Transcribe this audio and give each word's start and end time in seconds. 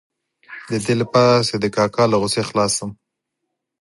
د 0.69 0.71
دې 0.85 0.93
لپاره 1.01 1.35
چې 1.47 1.55
د 1.63 1.65
کاکا 1.75 2.03
له 2.11 2.17
غوسې 2.21 2.41
خلاص 2.49 2.71
شم. 2.77 2.91